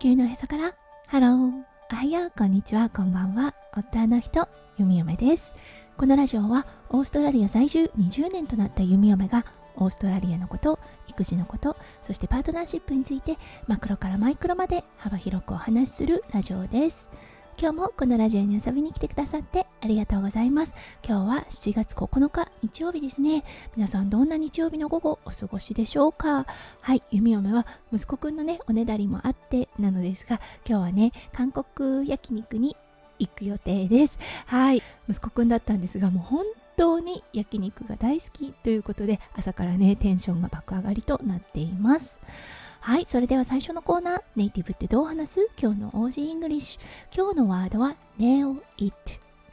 [0.00, 0.72] 地球のおへそから。
[1.08, 2.32] ハローおはよう。
[2.34, 2.88] こんにちは。
[2.88, 3.54] こんばんは。
[3.76, 5.52] 夫の人弓嫁です。
[5.98, 9.44] このラジオはオーストラリア在住20年となった弓嫁が
[9.76, 13.36] オーストラリアのこと育児のことそしてパートナーシップについて
[13.66, 17.10] マクロからマイクロまで幅広くお話しするラジオです。
[17.62, 20.72] 今日もこのラジオに遊びに来てくださってありがとうございます。
[21.06, 23.44] 今日は7月9日日曜日ですね。
[23.76, 26.46] 皆さんどんな日曜日の午後お過ごしでしょうか？
[26.80, 32.78] はい、弓嫁は息子くんのね、おねだりもあってなのですが、今日はね、韓国焼肉に
[33.18, 34.18] 行く予定です。
[34.46, 36.46] はい、息子くんだったんですが、もう本
[36.80, 42.18] 当に焼肉が大好きということで、朝からね、テンションが爆上がりとなっています。
[42.80, 45.48] はい、それでは最初のコーナー、ネイティブってどう話す？
[45.60, 46.80] 今日の Aussie English。
[47.14, 48.94] 今日のワードは nail it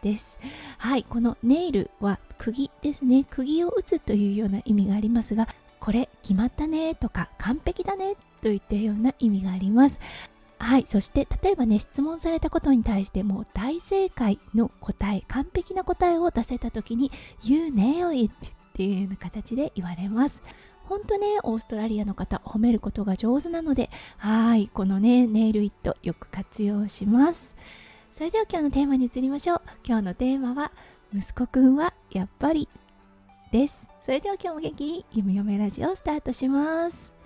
[0.02, 0.38] です。
[0.77, 3.26] はい、この nail は釘ですね。
[3.30, 5.50] 釘を打つというような意味がありますが、
[5.81, 10.00] これ決まったねとか完璧だねといったような意味があります。
[10.59, 17.11] はい、そして例えばね、質問されたことに対しても大正解の答え、完璧な答えを出せた時に
[17.44, 20.44] You nail it っていうような形で言われます。
[20.86, 27.55] 本当ね、オーストラリアの方、褒めることが上手なので、はい、このね、ネイルイットよく活用します。
[28.11, 29.61] それでは今日のテーマに移りましょう。
[29.86, 30.71] 今日のテーマは、
[31.14, 32.69] 息子くんはやっぱり
[33.52, 33.89] です。
[34.02, 37.17] それでは今日も元気に、ゆみよめラジオスタートします。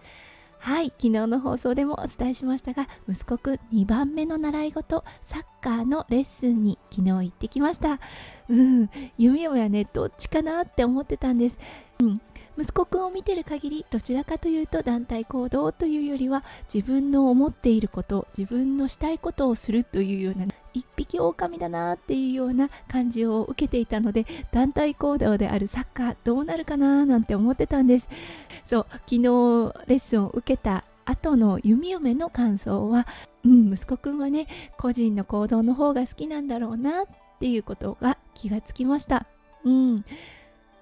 [0.62, 8.00] はい、昨日の放送でもお伝えしましたが、息子くん2番目の習い事、サッカーのレッスンに昨日行ってきました。
[8.48, 11.58] うん、弓嫁はね、どっちかなって思ってたんです。
[12.00, 12.22] うん、
[12.60, 28.10] 息子くんを見てる限りどちらかというと団体行動というよりは自分の思っていること自分のしたいことをするというような一匹狼だなっていうような感じを受けていたので団体行動であるサッカーどうなるかななんて思ってたんです。
[28.66, 29.22] そう昨日
[29.88, 33.08] レッスンを受けた後の弓嫁の感想は、
[33.44, 34.48] うん、息子くんはね
[34.78, 37.06] 個人の行動の方が好きなんだろうなっ
[37.40, 39.26] ていうことが気がつきました。
[39.64, 40.06] うん。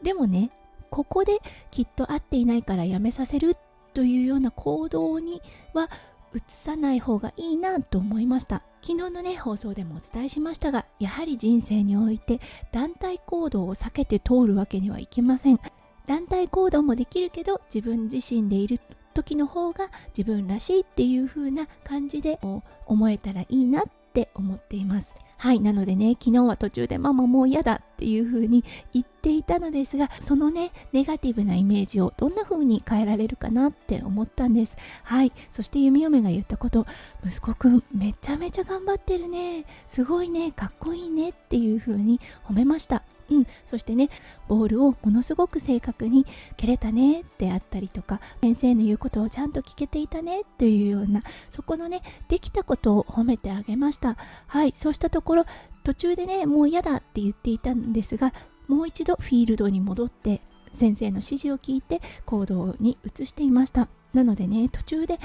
[0.04, 0.52] でもね
[0.90, 1.40] ここで
[1.72, 3.56] きっと合っていないからやめさせる
[3.94, 5.42] というような行動に
[5.74, 5.90] は
[6.34, 8.64] 移さない方がいいなと思いました。
[8.82, 12.40] 昨日のね放送でもお伝えしましたがやはり人生において
[12.72, 15.60] 団体行動を避けて通るわけにはいきません。
[16.08, 18.80] 団体行動もできるけど自分自身でいる
[19.14, 22.40] 時の方が自分らしいっていう風な感じで
[22.86, 25.14] 思えたらいいなって思っています。
[25.38, 34.78] はいなのでね昨日は途中でママもう嫌だっていう風に言っていたのですがそのねネガティブなイメージをどんな風に変えられるかなって思ったんです。
[35.04, 35.34] はい。
[35.52, 36.88] そして弓嫁が言ったこと
[37.26, 39.66] 息子くんめちゃめちゃ頑張ってるね。
[39.90, 40.54] すごいね。
[40.54, 43.04] かっこいいねっていう風に褒めました。
[43.30, 44.10] うん、そしてね
[44.48, 47.26] ボールをものすごく正確に蹴れたね。
[47.38, 51.22] であったりとか先生の言うことをちゃんと聞けていたねというような
[51.52, 54.16] そこのねできたことを褒めてあげました。
[54.48, 54.72] はい。
[54.74, 55.46] そうしたところ
[55.90, 58.32] 途中でねもう嫌だって言っていたんですが
[58.68, 60.40] もう一度フィールドに戻って
[60.72, 63.88] 先生の指示を聞いて行動に移していました。
[64.14, 65.20] なのでね途中で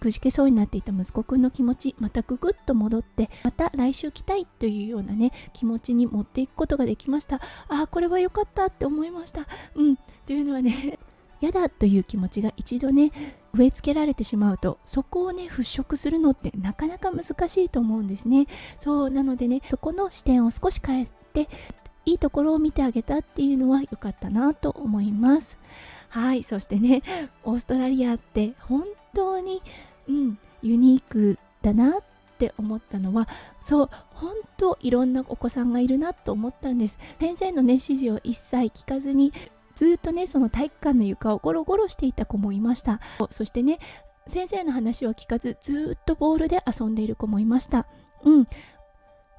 [0.00, 7.36] くじけそうになっていた息子くんの気持ちまたぐぐっと戻ってまた来週来たいというようなね気持ちに持っていくことができました。
[7.68, 9.46] ああこれは良かったって思いました。
[9.74, 9.96] うん。
[10.24, 10.98] というのはね
[11.40, 13.12] 嫌だという気持ちが一度ね
[13.54, 18.46] 植え付けられてしまうとそこをね払拭するのってなかなか難しいと思うんですね。
[18.78, 21.48] そうなのでねそこの視点を少し変えて
[22.04, 25.58] いいところを見てあげたっていうのは良かったなと思います。
[26.08, 27.02] はいそしてね
[27.44, 29.62] オーストラリアって本当に、
[30.08, 32.02] うん、ユニークだなっ
[32.38, 33.28] て思ったのは
[33.62, 36.98] そう本当いろんなお子さんがいるなと思ったんです。
[37.18, 39.32] 先生のね指示を一切聞かずに
[39.76, 43.00] ずっとねその体育館の床をゴロゴロしていた子もいました。
[43.30, 43.78] そしてね
[44.26, 47.86] 先生の話を聞かずずっとボールで遊んでいる子もいました。
[48.24, 48.48] うん。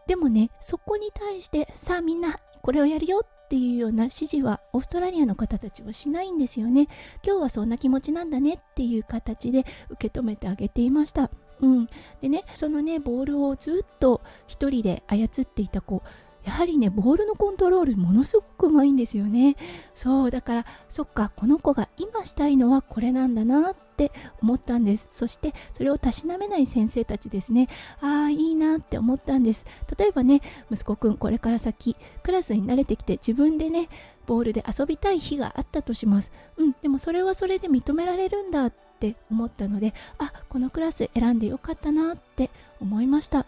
[0.08, 6.88] でもねそこに対してさあみんなこれをやるよっていうような指示はオーストラリアの方たちはしないんですよね。
[7.26, 11.30] 今日はそんな気持ちなんだねっていう形で受け止めてあげていました。
[11.60, 11.90] うん、
[12.22, 16.04] でねそのねボールをずっと1人で操っていた子。
[16.48, 19.58] やはりねボールのコントロールものすごくうまいんですよね。
[19.96, 25.08] そうだからそっかこの子が今したいのはこれなんだなって思ったんです。
[25.12, 27.68] そしてそれをたしなめない先生たちですね。
[28.00, 29.66] ああいいなって思ったんです。
[30.00, 30.42] 例えばね
[30.72, 33.90] 息子くんこれから先クラスに慣れてきて自分でね
[34.26, 36.32] ボールで遊びたい日があったとします。
[36.56, 42.50] うんでもそれはそれで認められるんだって思ったのであこのクラス選んでよかったなって
[42.80, 43.46] 思いました。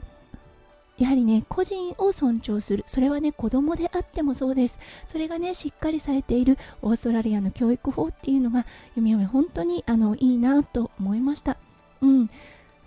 [0.99, 2.83] やはりね個人を尊重する。
[2.85, 4.79] それはね子供であってもそうです。
[5.07, 11.57] それがねしっかりされているオーストラリアの教育法っていうのが読み読み本当にあのいいなと思いました。
[12.01, 12.29] うん。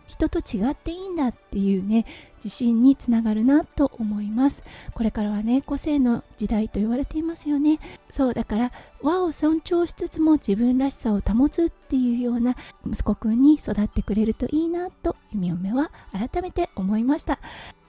[0.08, 2.04] 人と違っていいんだっていうね
[2.44, 4.62] 自信につながるなと思います。
[4.92, 7.78] これからはね個性の時代と言われていますよね。
[8.10, 12.56] そうだから和を尊重しつつも自分らしさを保つっていうような
[12.86, 17.38] 息子くんに育ってくれるといいなと弓嫁は改めて思いました。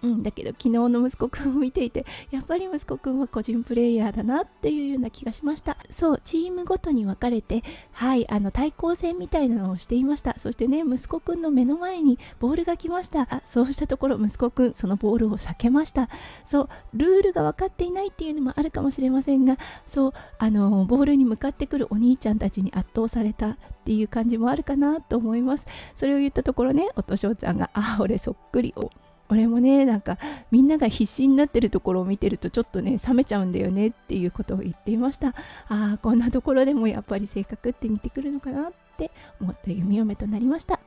[0.03, 5.77] うん、だけど昨日の息子くんを見ていてやっぱり息子くんは個人プレイヤーだなっていうような気がしました。
[5.89, 7.63] そうチームごとに分かれて
[7.93, 10.37] はいあの対抗戦みたいなのをしていました。
[10.37, 13.27] そしてね息子くんの目の前にボールが来ました。
[13.29, 16.09] あそうしたところ息子くんそのボールを避けました。
[16.43, 19.57] そうルールが分かっていないっていうのもあるかもしれませんが
[19.87, 25.65] そうあのボールに向かってくるお兄ちゃんたちに圧倒されたっていう感じもあるかなと思います。
[25.95, 28.89] それを言ったところねおとしょうちゃんがあ俺そっくりを
[29.29, 30.17] 俺もねなんか
[30.51, 35.29] みんなが必死になってるところを見てるとちょっとね冷めちゃうんだよねっていうことを言っていました。
[35.29, 35.33] あ
[35.69, 39.11] あこんなところでもやっぱり性格って似てくるのかなって
[39.41, 40.79] 思った弓嫁となりました。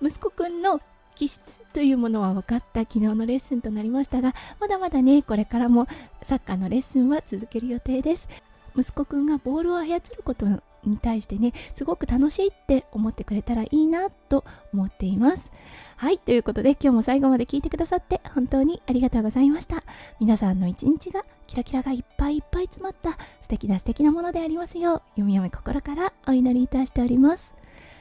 [0.00, 0.80] 息子くんの
[1.14, 1.40] 気質
[1.72, 5.86] というものは分かった昨日のレッスンとなりましたがまだまだねこれからも
[6.22, 8.28] サッカーのレッスンは続ける予定です。
[8.76, 10.46] 息子くんがボールを操ること
[10.84, 15.52] に対してねすごく楽しいって思ってくれたらいいなと思っています。
[15.96, 19.82] はいということで今日も最後まで聞いてくださって本当にありがとうございました。
[20.18, 27.54] 皆さんの一日がキラキラがいっぱいいっぱい詰まった素敵な素敵なものでありますよう弓嫁心からお祈りいたしております。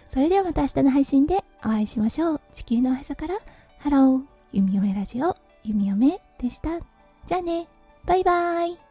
[0.07, 2.41] それではまた明日の配信でお会いしましょう。
[2.53, 3.39] 地球のおへそから
[3.79, 4.21] ハロー
[4.53, 6.79] 弓嫁ラジオ弓嫁でした。
[7.25, 7.67] じゃあね。
[8.05, 8.88] バイバーイ。